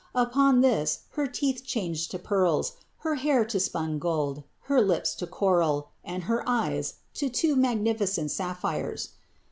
[0.15, 2.71] Upon this her teeth changed to pearls,
[3.05, 8.31] her hair to spun gold, her lips to coral, and her eyes to two magnificent
[8.31, 9.09] sapphires.